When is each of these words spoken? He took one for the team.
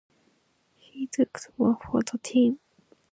He 0.77 1.05
took 1.05 1.39
one 1.57 1.75
for 1.75 2.01
the 2.01 2.17
team. 2.17 2.57